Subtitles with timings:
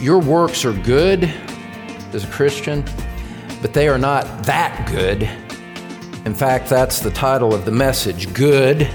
[0.00, 1.24] your works are good
[2.12, 2.84] as a Christian,
[3.62, 5.22] but they are not that good.
[6.26, 8.88] In fact, that's the title of the message good,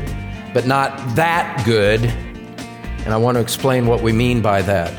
[0.54, 2.06] but not that good.
[3.06, 4.94] And I want to explain what we mean by that.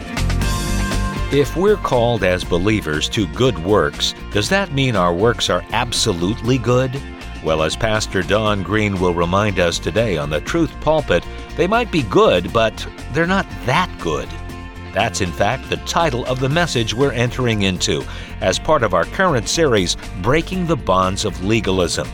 [1.33, 6.59] If we're called as believers to good works, does that mean our works are absolutely
[6.59, 7.01] good?
[7.45, 11.25] Well, as Pastor Don Green will remind us today on the Truth Pulpit,
[11.57, 14.29] they might be good, but they're not that good.
[14.93, 18.05] That's, in fact, the title of the message we're entering into
[18.41, 22.07] as part of our current series, Breaking the Bonds of Legalism.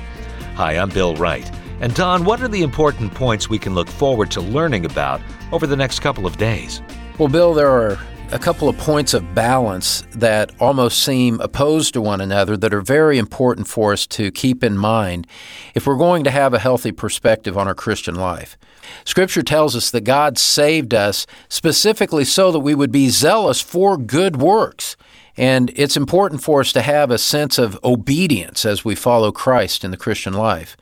[0.55, 1.50] Hi, I'm Bill Wright.
[1.80, 5.20] And Don, what are the important points we can look forward to learning about
[5.52, 6.83] over the next couple of days?
[7.19, 7.98] Well, Bill, there are
[8.30, 12.82] a couple of points of balance that almost seem opposed to one another that are
[12.82, 15.27] very important for us to keep in mind
[15.74, 18.59] if we're going to have a healthy perspective on our Christian life.
[19.05, 23.96] Scripture tells us that God saved us specifically so that we would be zealous for
[23.96, 24.95] good works.
[25.38, 29.84] And it's important for us to have a sense of obedience as we follow Christ
[29.84, 30.77] in the Christian life.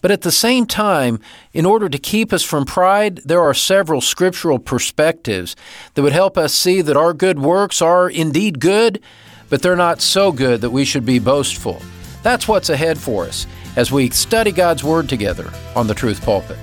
[0.00, 1.20] But at the same time,
[1.52, 5.54] in order to keep us from pride, there are several scriptural perspectives
[5.94, 9.00] that would help us see that our good works are indeed good,
[9.48, 11.80] but they're not so good that we should be boastful.
[12.24, 16.58] That's what's ahead for us as we study God's Word together on the Truth Pulpit.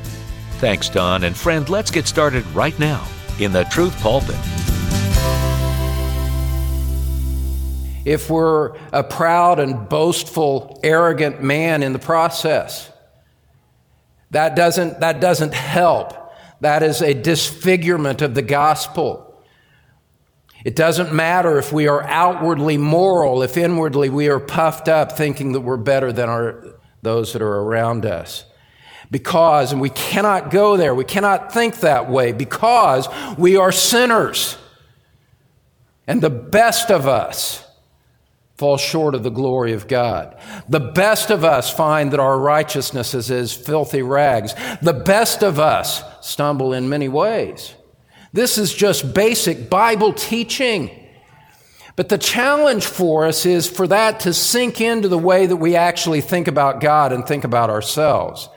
[0.60, 1.24] Thanks, Don.
[1.24, 3.08] And friend, let's get started right now
[3.40, 4.36] in the Truth Pulpit.
[8.08, 12.90] If we're a proud and boastful, arrogant man in the process.
[14.32, 16.14] That doesn't, that doesn't help.
[16.62, 19.44] That is a disfigurement of the gospel.
[20.64, 25.52] It doesn't matter if we are outwardly moral, if inwardly we are puffed up thinking
[25.52, 26.64] that we're better than our,
[27.02, 28.46] those that are around us.
[29.12, 34.58] Because, and we cannot go there, we cannot think that way because we are sinners.
[36.08, 37.67] And the best of us
[38.58, 40.36] fall short of the glory of God.
[40.68, 44.56] The best of us find that our righteousness is as filthy rags.
[44.82, 47.76] The best of us stumble in many ways.
[48.34, 50.90] This is just basic Bible teaching.
[51.96, 55.76] But the challenge for us is for that to sink into the way that we
[55.76, 58.50] actually think about God and think about ourselves.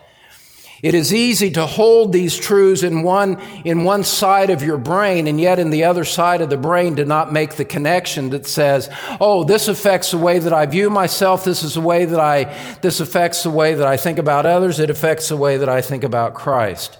[0.83, 5.27] It is easy to hold these truths in one, in one side of your brain
[5.27, 8.47] and yet in the other side of the brain to not make the connection that
[8.47, 8.89] says,
[9.21, 11.45] oh, this affects the way that I view myself.
[11.45, 12.45] This is the way that I,
[12.81, 14.81] this affects the way that I think about others.
[14.81, 16.99] It affects the way that I think about Christ.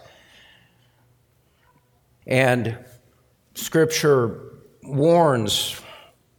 [2.27, 2.77] And
[3.55, 4.43] scripture
[4.83, 5.81] warns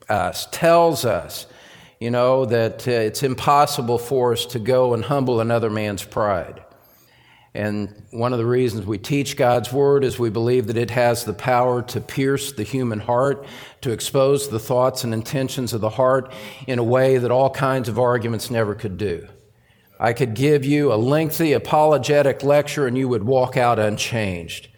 [0.07, 1.47] us, tells us,
[2.00, 6.63] you know, that uh, it's impossible for us to go and humble another man's pride.
[7.53, 11.25] And one of the reasons we teach God's Word is we believe that it has
[11.25, 13.45] the power to pierce the human heart,
[13.81, 16.31] to expose the thoughts and intentions of the heart
[16.66, 19.28] in a way that all kinds of arguments never could do.
[20.00, 24.69] I could give you a lengthy apologetic lecture and you would walk out unchanged.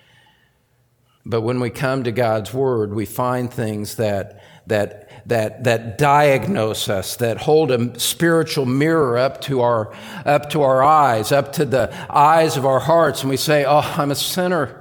[1.25, 6.89] But when we come to God's Word, we find things that, that that, that diagnose
[6.89, 9.93] us, that hold a spiritual mirror up to, our,
[10.25, 13.79] up to our eyes, up to the eyes of our hearts, and we say, Oh,
[13.97, 14.79] I'm a sinner.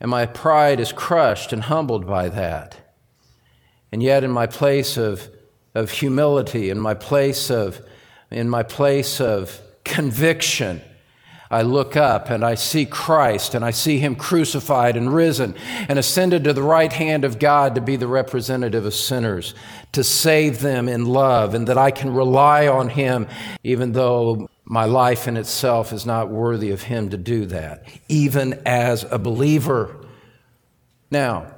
[0.00, 2.76] And my pride is crushed and humbled by that.
[3.92, 5.30] And yet, in my place of,
[5.74, 7.80] of humility, in my place of,
[8.30, 10.82] in my place of conviction,
[11.54, 15.54] I look up and I see Christ and I see him crucified and risen
[15.88, 19.54] and ascended to the right hand of God to be the representative of sinners,
[19.92, 23.28] to save them in love, and that I can rely on him
[23.62, 28.60] even though my life in itself is not worthy of him to do that, even
[28.66, 30.04] as a believer.
[31.12, 31.54] Now,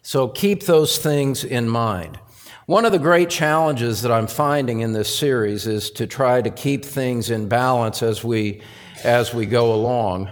[0.00, 2.18] so keep those things in mind.
[2.64, 6.50] One of the great challenges that I'm finding in this series is to try to
[6.50, 8.62] keep things in balance as we
[9.04, 10.30] as we go along.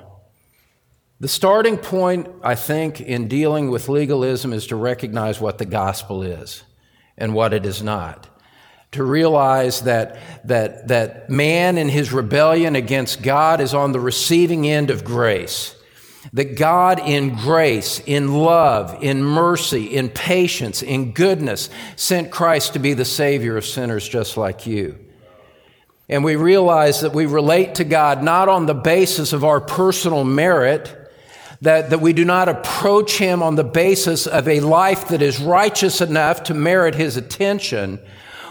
[1.20, 6.22] The starting point, I think, in dealing with legalism is to recognize what the gospel
[6.22, 6.62] is
[7.16, 8.28] and what it is not.
[8.92, 10.16] To realize that,
[10.46, 15.74] that, that man in his rebellion against God is on the receiving end of grace.
[16.32, 22.78] That God in grace, in love, in mercy, in patience, in goodness sent Christ to
[22.78, 24.98] be the Savior of sinners just like you.
[26.08, 30.24] And we realize that we relate to God not on the basis of our personal
[30.24, 30.94] merit,
[31.60, 35.40] that, that we do not approach Him on the basis of a life that is
[35.40, 37.98] righteous enough to merit His attention.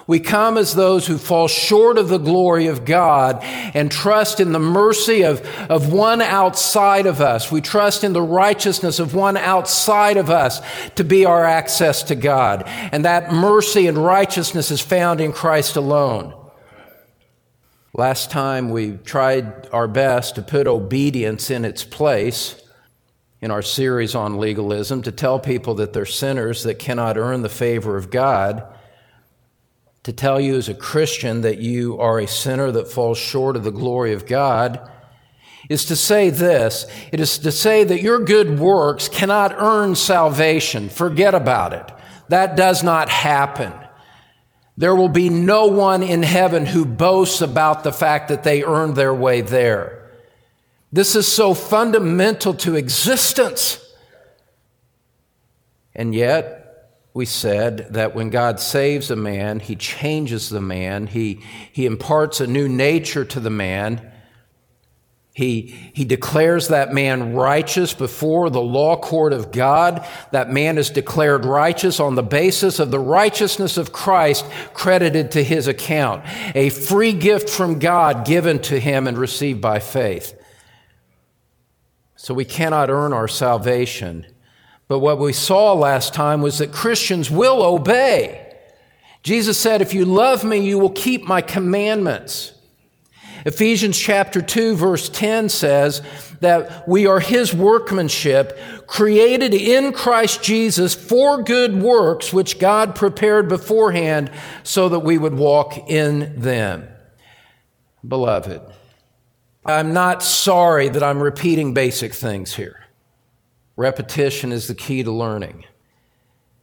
[0.05, 4.53] We come as those who fall short of the glory of God and trust in
[4.53, 7.51] the mercy of, of one outside of us.
[7.51, 10.61] We trust in the righteousness of one outside of us
[10.91, 12.63] to be our access to God.
[12.65, 16.33] And that mercy and righteousness is found in Christ alone.
[17.97, 22.61] Last time we tried our best to put obedience in its place
[23.41, 27.49] in our series on legalism to tell people that they're sinners that cannot earn the
[27.49, 28.63] favor of God
[30.03, 33.63] to tell you as a Christian that you are a sinner that falls short of
[33.63, 34.91] the glory of God
[35.67, 36.85] is to say this.
[37.11, 40.89] It is to say that your good works cannot earn salvation.
[40.89, 41.91] Forget about it.
[42.29, 43.73] That does not happen.
[44.77, 48.95] There will be no one in heaven who boasts about the fact that they earned
[48.95, 50.07] their way there.
[50.91, 53.83] This is so fundamental to existence.
[55.95, 56.67] And yet,
[57.15, 61.41] we said that when God saves a man, he changes the man, he,
[61.71, 64.11] he imparts a new nature to the man.
[65.37, 70.03] He, he declares that man righteous before the law court of God.
[70.31, 75.43] That man is declared righteous on the basis of the righteousness of Christ credited to
[75.43, 76.23] his account,
[76.55, 80.33] a free gift from God given to him and received by faith.
[82.15, 84.25] So we cannot earn our salvation.
[84.87, 88.55] But what we saw last time was that Christians will obey.
[89.21, 92.53] Jesus said, If you love me, you will keep my commandments.
[93.47, 96.01] Ephesians chapter 2, verse 10 says
[96.41, 103.47] that we are his workmanship, created in Christ Jesus for good works, which God prepared
[103.47, 104.29] beforehand
[104.63, 106.89] so that we would walk in them.
[108.05, 108.61] Beloved,
[109.65, 112.83] I'm not sorry that I'm repeating basic things here.
[113.77, 115.63] Repetition is the key to learning.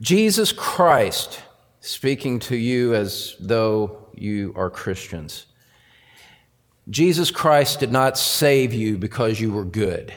[0.02, 1.40] Jesus Christ,
[1.80, 5.46] speaking to you as though you are Christians,
[6.88, 10.12] Jesus Christ did not save you because you were good.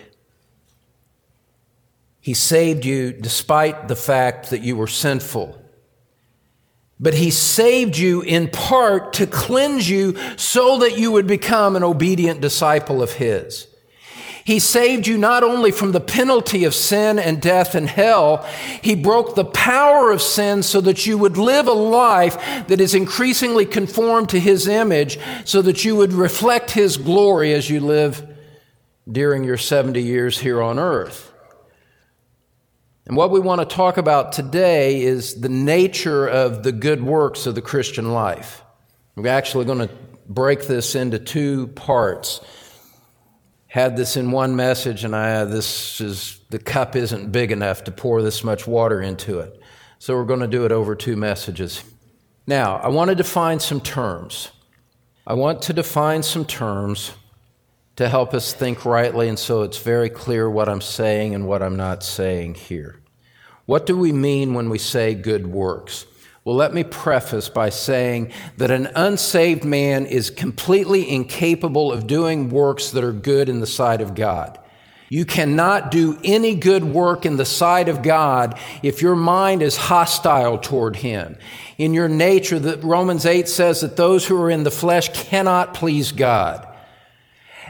[2.20, 5.62] He saved you despite the fact that you were sinful.
[7.00, 11.84] But he saved you in part to cleanse you so that you would become an
[11.84, 13.68] obedient disciple of his.
[14.48, 18.48] He saved you not only from the penalty of sin and death and hell,
[18.82, 22.96] He broke the power of sin so that you would live a life that is
[22.96, 28.26] increasingly conformed to His image, so that you would reflect His glory as you live
[29.12, 31.30] during your 70 years here on earth.
[33.06, 37.48] And what we want to talk about today is the nature of the good works
[37.48, 38.64] of the Christian life.
[39.18, 39.94] We're actually going to
[40.30, 42.40] break this into two parts
[43.68, 47.92] had this in one message, and I this is the cup isn't big enough to
[47.92, 49.60] pour this much water into it.
[50.00, 51.84] So we're going to do it over two messages.
[52.46, 54.50] Now, I want to define some terms.
[55.26, 57.12] I want to define some terms
[57.98, 61.62] to help us think rightly, and so it's very clear what I'm saying and what
[61.62, 63.02] I'm not saying here.
[63.66, 66.06] What do we mean when we say good works?
[66.48, 72.48] Well, let me preface by saying that an unsaved man is completely incapable of doing
[72.48, 74.58] works that are good in the sight of God.
[75.10, 79.76] You cannot do any good work in the sight of God if your mind is
[79.76, 81.38] hostile toward Him.
[81.78, 85.74] In your nature, that Romans 8 says that those who are in the flesh cannot
[85.74, 86.66] please God.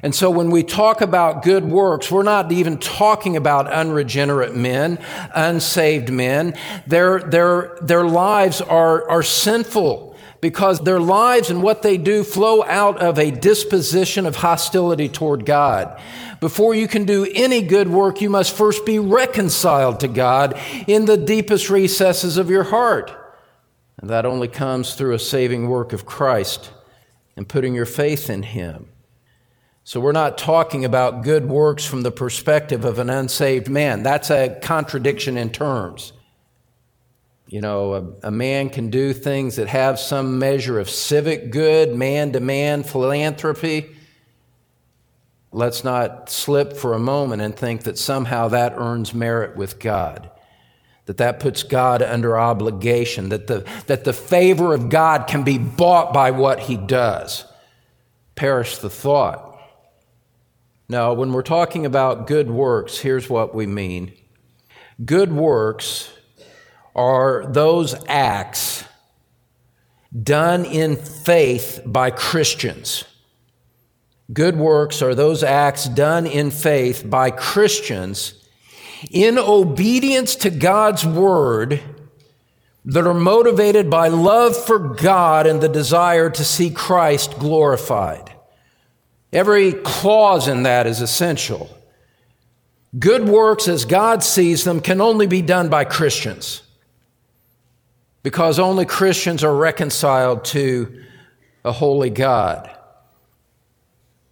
[0.04, 5.00] And so when we talk about good works, we're not even talking about unregenerate men,
[5.34, 6.56] unsaved men.
[6.86, 12.64] Their, their, their lives are, are sinful because their lives and what they do flow
[12.64, 16.00] out of a disposition of hostility toward God.
[16.40, 21.06] Before you can do any good work, you must first be reconciled to God in
[21.06, 23.12] the deepest recesses of your heart.
[24.00, 26.72] And that only comes through a saving work of Christ
[27.36, 28.90] and putting your faith in Him.
[29.88, 34.04] So we're not talking about good works from the perspective of an unsaved man.
[34.04, 36.12] That's a contradiction in terms.
[37.48, 41.96] You know, a, a man can do things that have some measure of civic good,
[41.96, 43.96] man to man philanthropy.
[45.54, 50.30] Let's not slip for a moment and think that somehow that earns merit with God.
[51.06, 55.58] That that puts God under obligation, that the, that the favor of God can be
[55.58, 57.46] bought by what he does.
[58.36, 59.47] Perish the thought.
[60.90, 64.14] Now, when we're talking about good works, here's what we mean
[65.04, 66.12] good works
[66.96, 68.86] are those acts
[70.24, 73.04] done in faith by Christians.
[74.32, 78.34] Good works are those acts done in faith by Christians
[79.12, 81.82] in obedience to God's word
[82.84, 88.34] that are motivated by love for God and the desire to see Christ glorified.
[89.34, 91.70] Every clause in that is essential.
[92.98, 96.62] Good works, as God sees them, can only be done by Christians
[98.24, 101.04] because only Christians are reconciled to
[101.64, 102.70] a holy God.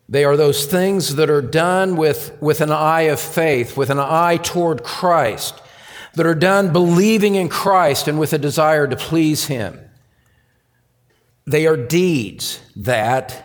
[0.07, 3.99] They are those things that are done with, with an eye of faith, with an
[3.99, 5.61] eye toward Christ,
[6.13, 9.79] that are done believing in Christ and with a desire to please Him.
[11.45, 13.44] They are deeds that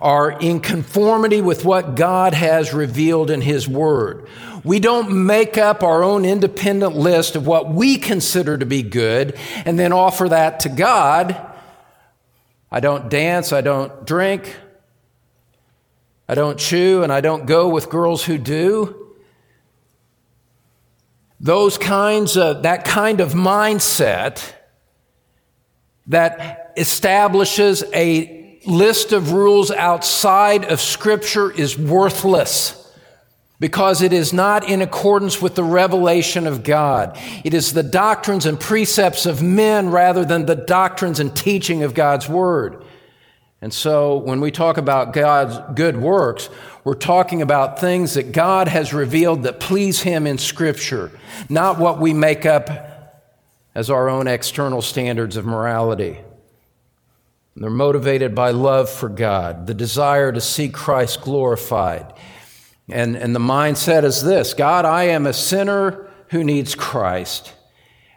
[0.00, 4.28] are in conformity with what God has revealed in His Word.
[4.62, 9.36] We don't make up our own independent list of what we consider to be good
[9.64, 11.46] and then offer that to God.
[12.70, 14.56] I don't dance, I don't drink,
[16.28, 19.14] I don't chew, and I don't go with girls who do.
[21.40, 24.52] Those kinds of, that kind of mindset
[26.06, 32.76] that establishes a list of rules outside of Scripture is worthless
[33.58, 37.16] because it is not in accordance with the revelation of God.
[37.44, 41.94] It is the doctrines and precepts of men rather than the doctrines and teaching of
[41.94, 42.82] God's Word.
[43.62, 46.48] And so when we talk about God's good works,
[46.82, 51.10] we're talking about things that God has revealed that please Him in Scripture,
[51.50, 53.28] not what we make up
[53.74, 56.18] as our own external standards of morality.
[57.56, 62.12] They're motivated by love for God, the desire to see Christ glorified.
[62.88, 67.52] And, and the mindset is this God, I am a sinner who needs Christ.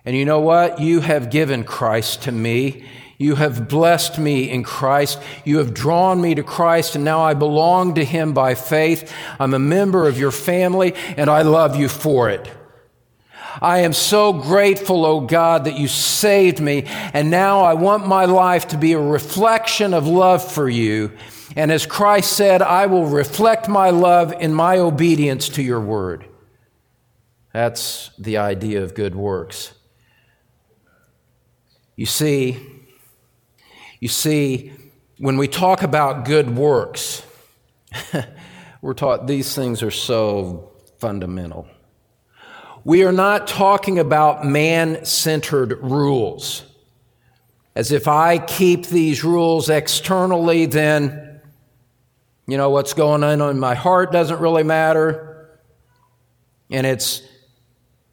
[0.05, 0.79] And you know what?
[0.79, 2.85] You have given Christ to me.
[3.17, 5.19] You have blessed me in Christ.
[5.45, 9.13] You have drawn me to Christ, and now I belong to Him by faith.
[9.39, 12.51] I'm a member of your family, and I love you for it.
[13.61, 18.07] I am so grateful, O oh God, that you saved me, and now I want
[18.07, 21.11] my life to be a reflection of love for you.
[21.55, 26.25] And as Christ said, I will reflect my love in my obedience to your word.
[27.53, 29.73] That's the idea of good works.
[31.95, 32.57] You see,
[33.99, 34.73] you see,
[35.19, 37.23] when we talk about good works,
[38.81, 41.67] we're taught these things are so fundamental.
[42.85, 46.63] We are not talking about man centered rules.
[47.75, 51.41] As if I keep these rules externally, then,
[52.45, 55.59] you know, what's going on in my heart doesn't really matter.
[56.69, 57.21] And it's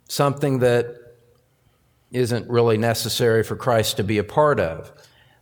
[0.09, 0.97] something that
[2.13, 4.93] isn't really necessary for Christ to be a part of.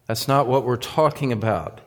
[0.07, 1.83] That's not what we're talking about.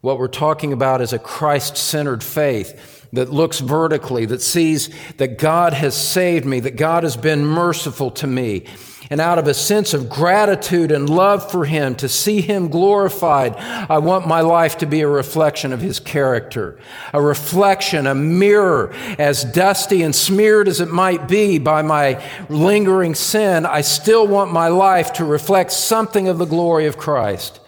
[0.00, 4.88] What we're talking about is a Christ centered faith that looks vertically, that sees
[5.18, 8.64] that God has saved me, that God has been merciful to me.
[9.10, 13.56] And out of a sense of gratitude and love for Him, to see Him glorified,
[13.56, 16.78] I want my life to be a reflection of His character.
[17.12, 23.14] A reflection, a mirror, as dusty and smeared as it might be by my lingering
[23.14, 27.60] sin, I still want my life to reflect something of the glory of Christ.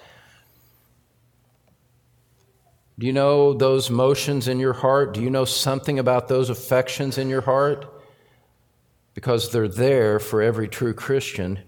[2.99, 5.15] Do you know those motions in your heart?
[5.15, 7.87] Do you know something about those affections in your heart?
[9.15, 11.59] Because they're there for every true Christian.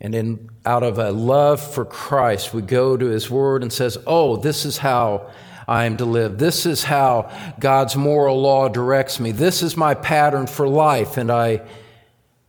[0.00, 3.98] And in, out of a love for Christ, we go to His Word and says,
[4.06, 5.32] "Oh, this is how
[5.66, 6.38] I am to live.
[6.38, 9.32] This is how God's moral law directs me.
[9.32, 11.62] This is my pattern for life, and I,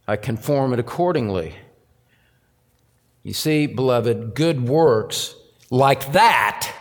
[0.08, 1.56] I conform it accordingly."
[3.24, 5.36] You see, beloved, good works
[5.70, 6.74] like that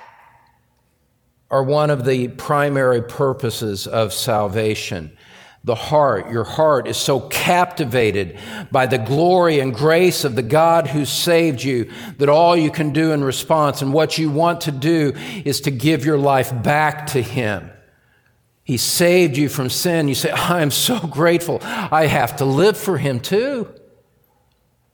[1.51, 5.17] are one of the primary purposes of salvation.
[5.65, 8.39] The heart, your heart is so captivated
[8.71, 12.93] by the glory and grace of the God who saved you that all you can
[12.93, 15.13] do in response and what you want to do
[15.45, 17.71] is to give your life back to Him.
[18.63, 20.09] He saved you from sin.
[20.09, 21.59] You say, I am so grateful.
[21.63, 23.75] I have to live for Him too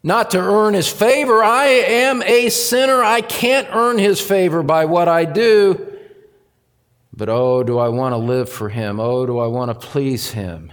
[0.04, 1.42] not to earn his favor.
[1.42, 3.02] I am a sinner.
[3.02, 5.99] I can't earn his favor by what I do.
[7.16, 9.00] But oh, do I want to live for him?
[9.00, 10.73] Oh, do I want to please him?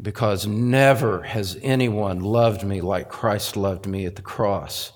[0.00, 4.92] Because never has anyone loved me like Christ loved me at the cross.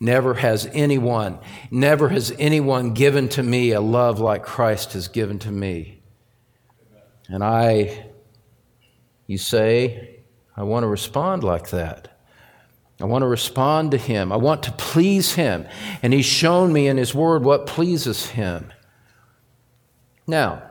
[0.00, 1.38] Never has anyone,
[1.70, 6.00] never has anyone given to me a love like Christ has given to me.
[7.28, 8.10] And I,
[9.28, 10.16] you say,
[10.56, 12.15] I want to respond like that.
[13.00, 14.32] I want to respond to Him.
[14.32, 15.66] I want to please Him.
[16.02, 18.72] And He's shown me in His Word what pleases Him.
[20.26, 20.62] Now,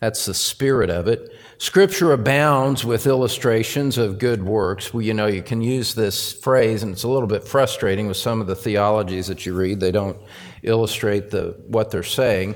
[0.00, 1.30] That's the spirit of it.
[1.58, 4.94] Scripture abounds with illustrations of good works.
[4.94, 8.16] Well, you know, you can use this phrase, and it's a little bit frustrating with
[8.16, 9.78] some of the theologies that you read.
[9.78, 10.16] They don't
[10.62, 12.54] illustrate the, what they're saying.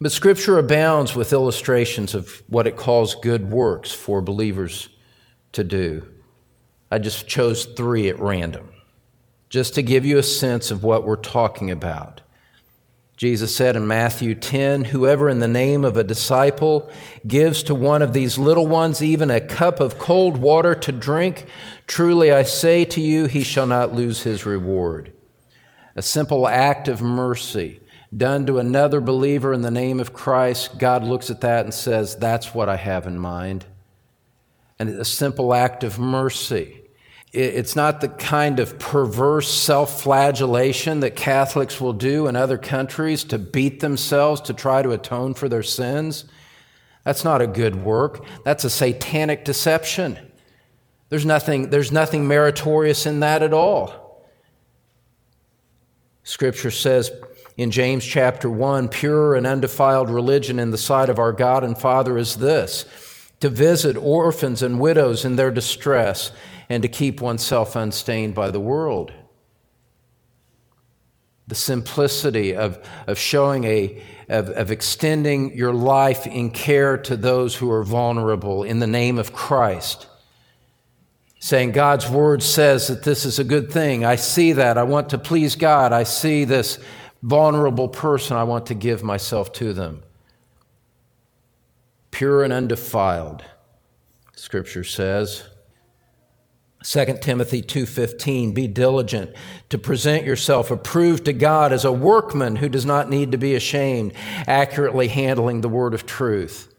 [0.00, 4.88] But Scripture abounds with illustrations of what it calls good works for believers
[5.52, 6.08] to do.
[6.90, 8.70] I just chose three at random,
[9.48, 12.22] just to give you a sense of what we're talking about.
[13.18, 16.88] Jesus said in Matthew 10 Whoever in the name of a disciple
[17.26, 21.46] gives to one of these little ones even a cup of cold water to drink,
[21.88, 25.12] truly I say to you, he shall not lose his reward.
[25.96, 27.80] A simple act of mercy
[28.16, 32.16] done to another believer in the name of Christ, God looks at that and says,
[32.16, 33.66] That's what I have in mind.
[34.78, 36.82] And a simple act of mercy.
[37.32, 43.24] It's not the kind of perverse self flagellation that Catholics will do in other countries
[43.24, 46.24] to beat themselves to try to atone for their sins.
[47.04, 48.24] That's not a good work.
[48.44, 50.18] That's a satanic deception.
[51.10, 54.24] There's nothing, there's nothing meritorious in that at all.
[56.22, 57.10] Scripture says,
[57.56, 61.76] in James chapter 1 pure and undefiled religion in the sight of our God and
[61.76, 62.84] Father is this
[63.40, 66.32] to visit orphans and widows in their distress
[66.68, 69.12] and to keep oneself unstained by the world.
[71.46, 77.56] The simplicity of, of showing a, of, of extending your life in care to those
[77.56, 80.06] who are vulnerable in the name of Christ
[81.40, 84.04] saying God's word says that this is a good thing.
[84.04, 84.76] I see that.
[84.76, 85.92] I want to please God.
[85.92, 86.78] I see this
[87.22, 90.02] vulnerable person, I want to give myself to them.
[92.18, 93.44] Pure and undefiled,
[94.34, 95.44] scripture says.
[96.82, 99.30] 2 Timothy 2:15 Be diligent
[99.68, 103.54] to present yourself approved to God as a workman who does not need to be
[103.54, 104.14] ashamed,
[104.48, 106.74] accurately handling the word of truth.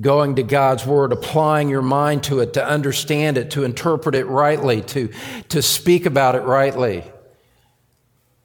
[0.00, 4.26] Going to God's word, applying your mind to it, to understand it, to interpret it
[4.26, 5.08] rightly, to,
[5.50, 7.04] to speak about it rightly.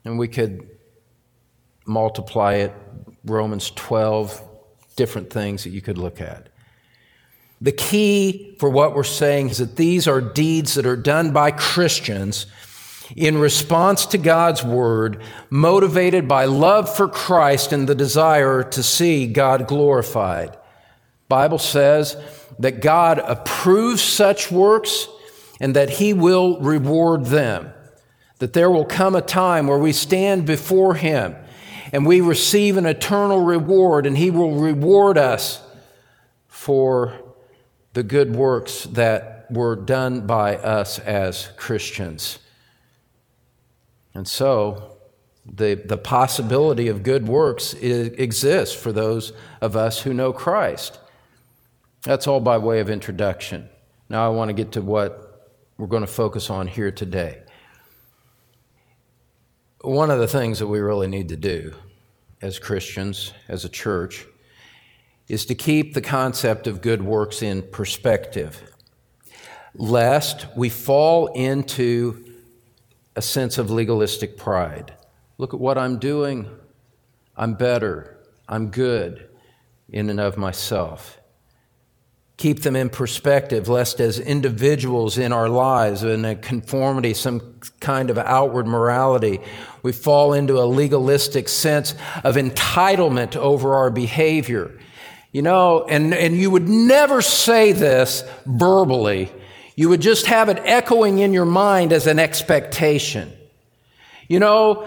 [0.05, 0.69] And we could
[1.87, 2.73] multiply it,
[3.25, 4.51] Romans 12,
[4.95, 6.49] different things that you could look at.
[7.61, 11.51] The key for what we're saying is that these are deeds that are done by
[11.51, 12.45] Christians
[13.15, 19.27] in response to God's word, motivated by love for Christ and the desire to see
[19.27, 20.57] God glorified.
[21.29, 22.17] Bible says
[22.59, 25.07] that God approves such works
[25.59, 27.73] and that he will reward them.
[28.39, 31.35] That there will come a time where we stand before him
[31.93, 35.61] and we receive an eternal reward, and He will reward us
[36.47, 37.13] for
[37.93, 42.39] the good works that were done by us as Christians.
[44.15, 44.97] And so,
[45.45, 50.97] the, the possibility of good works is, exists for those of us who know Christ.
[52.01, 53.69] That's all by way of introduction.
[54.09, 57.42] Now, I want to get to what we're going to focus on here today
[59.83, 61.73] one of the things that we really need to do
[62.41, 64.25] as Christians, as a church,
[65.27, 68.61] is to keep the concept of good works in perspective,
[69.75, 72.33] lest we fall into
[73.17, 74.93] a sense of legalistic pride.
[75.37, 76.49] Look at what I'm doing.
[77.35, 78.19] I'm better.
[78.47, 79.29] I'm good
[79.89, 81.19] in and of myself
[82.43, 87.39] keep them in perspective, lest as individuals in our lives, in a conformity, some
[87.79, 89.39] kind of outward morality,
[89.81, 94.77] we fall into a legalistic sense of entitlement over our behavior.
[95.31, 99.31] You know, and, and you would never say this verbally.
[99.77, 103.31] You would just have it echoing in your mind as an expectation.
[104.27, 104.85] You know,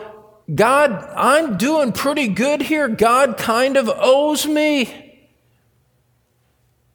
[0.55, 2.87] God, I'm doing pretty good here.
[2.87, 5.06] God kind of owes me.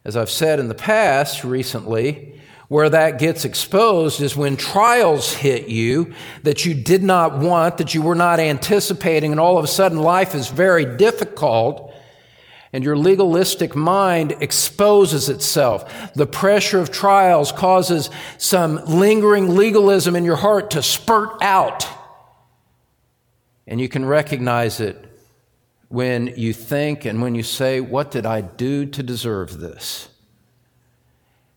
[0.04, 5.68] As I've said in the past recently, where that gets exposed is when trials hit
[5.68, 9.68] you that you did not want, that you were not anticipating, and all of a
[9.68, 11.94] sudden life is very difficult,
[12.72, 16.14] and your legalistic mind exposes itself.
[16.14, 21.86] The pressure of trials causes some lingering legalism in your heart to spurt out,
[23.66, 25.11] and you can recognize it
[25.92, 30.08] when you think and when you say, What did I do to deserve this?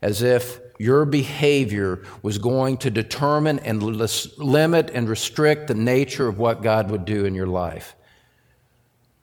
[0.01, 6.37] As if your behavior was going to determine and limit and restrict the nature of
[6.37, 7.95] what God would do in your life.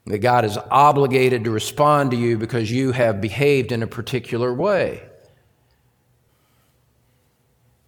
[0.06, 4.52] That God is obligated to respond to you because you have behaved in a particular
[4.52, 5.02] way.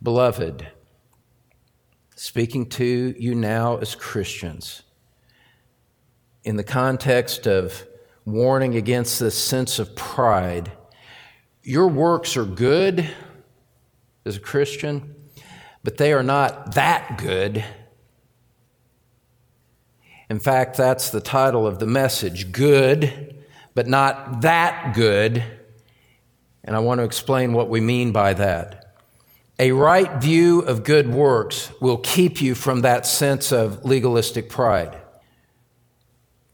[0.03, 0.69] Beloved,
[2.17, 4.83] speaking to you now as Christians,
[6.45, 7.87] in the context of
[8.27, 10.71] warning against this sense of pride.
[11.63, 13.09] Your works are good
[14.25, 15.15] as a Christian,
[15.83, 17.65] but they are not that good.
[20.29, 25.43] In fact, that's the title of the message good, but not that good.
[26.63, 28.97] And I want to explain what we mean by that.
[29.59, 34.99] A right view of good works will keep you from that sense of legalistic pride.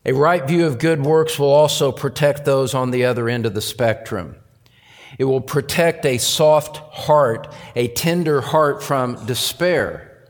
[0.04, 3.54] A right view of good works will also protect those on the other end of
[3.54, 4.36] the spectrum.
[5.18, 10.28] It will protect a soft heart, a tender heart from despair.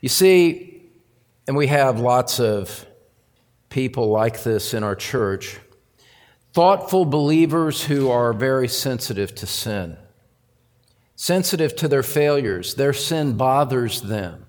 [0.00, 0.82] You see,
[1.46, 2.86] and we have lots of
[3.70, 5.58] people like this in our church,
[6.52, 9.96] thoughtful believers who are very sensitive to sin,
[11.16, 12.74] sensitive to their failures.
[12.74, 14.46] Their sin bothers them,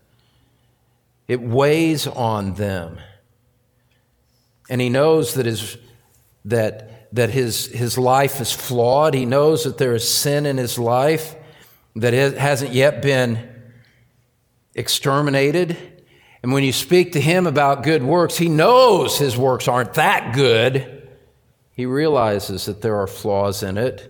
[1.30, 2.98] it weighs on them.
[4.74, 5.78] And he knows that his,
[6.46, 9.14] that, that his, his life is flawed.
[9.14, 11.36] He knows that there is sin in his life
[11.96, 13.38] that hasn't yet been
[14.74, 15.78] exterminated.
[16.42, 20.34] And when you speak to him about good works, he knows his works aren't that
[20.34, 21.08] good.
[21.74, 24.10] He realizes that there are flaws in it.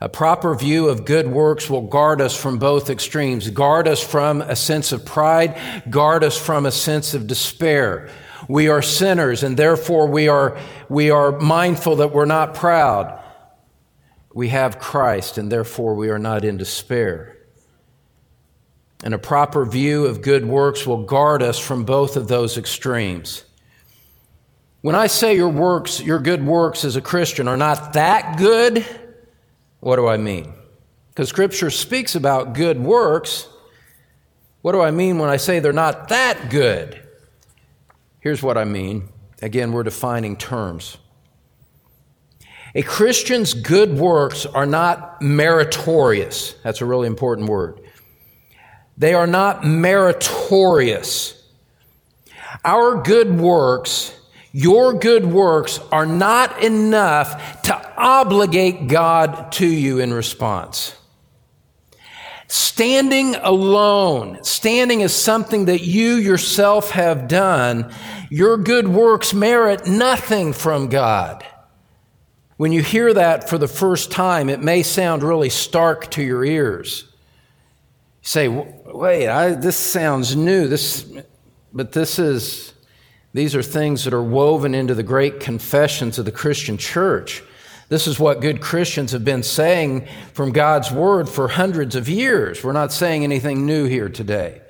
[0.00, 4.40] A proper view of good works will guard us from both extremes, guard us from
[4.40, 8.08] a sense of pride, guard us from a sense of despair.
[8.48, 10.58] We are sinners, and therefore we are,
[10.88, 13.22] we are mindful that we're not proud.
[14.32, 17.36] We have Christ, and therefore we are not in despair.
[19.04, 23.44] And a proper view of good works will guard us from both of those extremes.
[24.80, 28.86] When I say your works, your good works as a Christian are not that good,
[29.80, 30.54] what do I mean?
[31.10, 33.48] Because Scripture speaks about good works.
[34.62, 37.07] What do I mean when I say they're not that good?
[38.20, 39.08] Here's what I mean.
[39.40, 40.98] Again, we're defining terms.
[42.74, 46.54] A Christian's good works are not meritorious.
[46.62, 47.80] That's a really important word.
[48.96, 51.34] They are not meritorious.
[52.64, 54.12] Our good works,
[54.52, 60.94] your good works, are not enough to obligate God to you in response.
[62.50, 67.92] Standing alone, standing as something that you yourself have done,
[68.30, 71.44] your good works merit nothing from God.
[72.56, 76.42] When you hear that for the first time, it may sound really stark to your
[76.42, 77.04] ears.
[78.22, 80.68] You say, wait, I, this sounds new.
[80.68, 81.04] This,
[81.72, 82.72] but this is,
[83.34, 87.42] these are things that are woven into the great confessions of the Christian church.
[87.88, 92.62] This is what good Christians have been saying from God's Word for hundreds of years.
[92.62, 94.60] We're not saying anything new here today.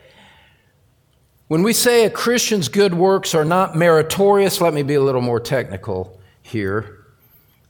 [1.48, 5.22] When we say a Christian's good works are not meritorious, let me be a little
[5.22, 7.07] more technical here.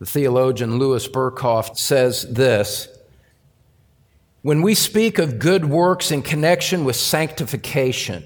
[0.01, 2.89] The theologian Louis Berkhof says this
[4.43, 8.25] When we speak of good works in connection with sanctification,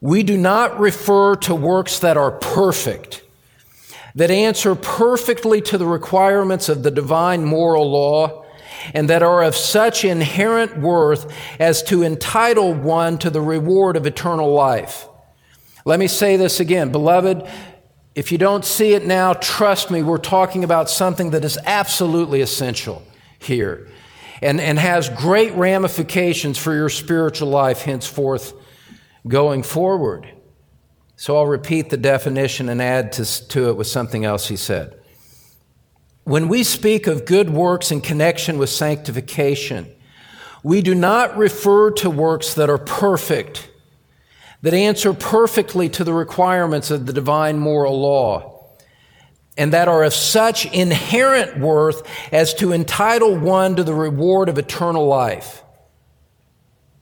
[0.00, 3.22] we do not refer to works that are perfect
[4.14, 8.44] that answer perfectly to the requirements of the divine moral law
[8.94, 14.06] and that are of such inherent worth as to entitle one to the reward of
[14.06, 15.08] eternal life.
[15.84, 17.48] Let me say this again, beloved.
[18.14, 22.40] If you don't see it now, trust me, we're talking about something that is absolutely
[22.40, 23.02] essential
[23.38, 23.88] here
[24.42, 28.54] and, and has great ramifications for your spiritual life henceforth
[29.28, 30.26] going forward.
[31.20, 34.98] So I'll repeat the definition and add to, to it with something else he said.
[36.24, 39.94] When we speak of good works in connection with sanctification,
[40.62, 43.68] we do not refer to works that are perfect,
[44.62, 48.70] that answer perfectly to the requirements of the divine moral law,
[49.58, 52.00] and that are of such inherent worth
[52.32, 55.62] as to entitle one to the reward of eternal life.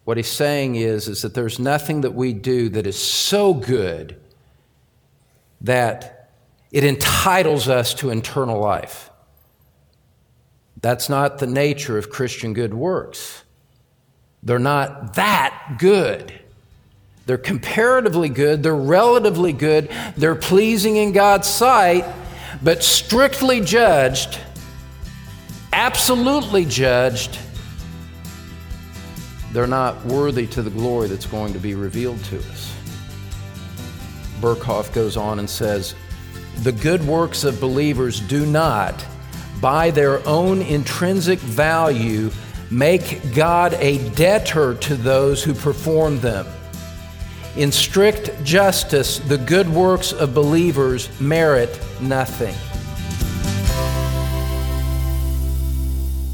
[0.09, 4.19] What he's saying is, is that there's nothing that we do that is so good
[5.61, 6.31] that
[6.71, 9.11] it entitles us to eternal life.
[10.81, 13.45] That's not the nature of Christian good works.
[14.43, 16.33] They're not that good.
[17.27, 22.07] They're comparatively good, they're relatively good, they're pleasing in God's sight,
[22.63, 24.39] but strictly judged,
[25.71, 27.39] absolutely judged,
[29.59, 32.73] they're not worthy to the glory that's going to be revealed to us.
[34.41, 35.97] Berkhof goes on and says,
[36.63, 39.05] The good works of believers do not,
[39.61, 42.31] by their own intrinsic value,
[42.71, 46.47] make God a debtor to those who perform them.
[47.57, 52.55] In strict justice, the good works of believers merit nothing.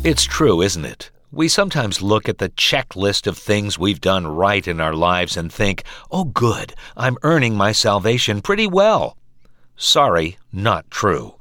[0.04, 1.10] It's true, isn't it?
[1.34, 5.52] We sometimes look at the checklist of things we've done right in our lives and
[5.52, 9.16] think, oh, good, I'm earning my salvation pretty well.
[9.74, 11.34] Sorry, not true.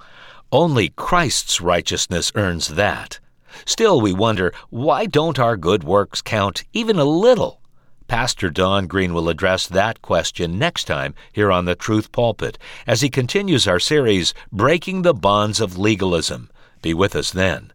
[0.51, 3.19] Only Christ's righteousness earns that.
[3.65, 7.61] Still, we wonder, why don't our good works count even a little?
[8.07, 13.01] Pastor Don Green will address that question next time here on the Truth Pulpit as
[13.01, 16.49] he continues our series, Breaking the Bonds of Legalism.
[16.81, 17.71] Be with us then.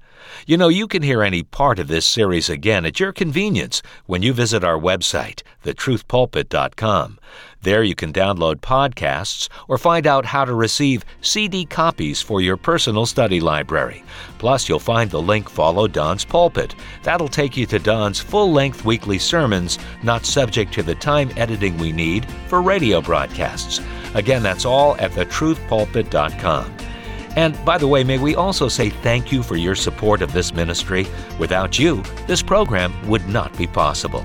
[0.47, 4.23] You know, you can hear any part of this series again at your convenience when
[4.23, 7.19] you visit our website, thetruthpulpit.com.
[7.61, 12.57] There you can download podcasts or find out how to receive CD copies for your
[12.57, 14.05] personal study library.
[14.39, 16.75] Plus, you'll find the link Follow Don's Pulpit.
[17.03, 21.77] That'll take you to Don's full length weekly sermons, not subject to the time editing
[21.79, 23.81] we need for radio broadcasts.
[24.15, 26.88] Again, that's all at thetruthpulpit.com.
[27.37, 30.53] And by the way, may we also say thank you for your support of this
[30.53, 31.07] ministry.
[31.39, 34.25] Without you, this program would not be possible.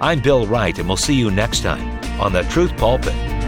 [0.00, 1.88] I'm Bill Wright, and we'll see you next time
[2.20, 3.41] on the Truth Pulpit.